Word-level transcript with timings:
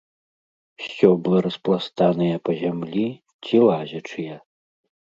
Сцёблы 0.85 1.43
распластаныя 1.47 2.35
па 2.49 2.57
зямлі 2.65 3.07
ці 3.43 3.55
лазячыя. 3.69 4.35